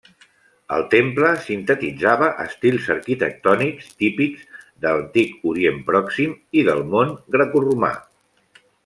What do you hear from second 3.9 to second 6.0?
típics d'Antic Orient